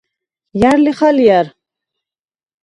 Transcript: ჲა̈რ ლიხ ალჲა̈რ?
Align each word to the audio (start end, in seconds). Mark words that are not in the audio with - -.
ჲა̈რ 0.59 0.77
ლიხ 0.83 0.99
ალჲა̈რ? 1.07 1.47